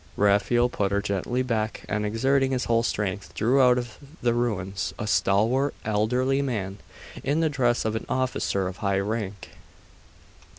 [0.17, 4.95] Raphael put her gently back and exerting his whole strength, drew out of the ruins
[4.97, 6.79] a stalwart elderly man,
[7.23, 9.51] in the dress of an officer of high rank.